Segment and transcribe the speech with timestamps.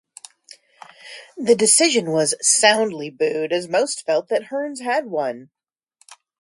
[1.37, 5.51] The decision was soundly booed, as most felt that Hearns had won.